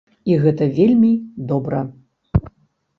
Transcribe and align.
І 0.29 0.37
гэта 0.45 0.69
вельмі 0.79 1.11
добра! 1.55 1.85